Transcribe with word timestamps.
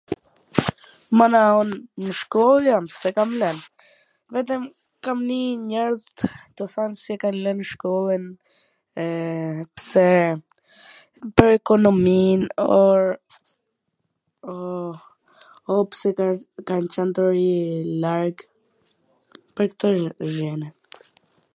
Mana 1.17 1.39
un 1.61 1.69
nw 2.03 2.11
shkoll 2.19 2.57
jam. 2.69 2.85
s 2.93 3.01
e 3.09 3.11
kam 3.17 3.31
lwn, 3.41 3.57
vetwm 4.37 4.63
kam 5.07 5.19
nii 5.29 5.49
njerzt 5.67 6.17
qw 6.55 6.63
thon 6.73 6.91
se 7.03 7.13
kan 7.25 7.35
lwn 7.43 7.59
shkollwn 7.73 8.25
e 9.05 9.07
pse 9.75 10.07
pwr 11.35 11.49
ekonomin, 11.59 12.41
o 15.75 15.79
pse 15.93 16.07
kan 16.67 16.83
qwn 16.99 17.11
tu 17.19 17.29
rri 17.29 17.47
larg, 18.09 18.35
pwr 19.55 19.67
twr 19.81 19.95
gjwnat. 20.33 20.77